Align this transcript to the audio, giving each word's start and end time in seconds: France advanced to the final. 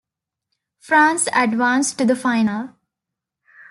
France 0.79 1.27
advanced 1.31 1.99
to 1.99 2.05
the 2.05 2.15
final. 2.15 2.71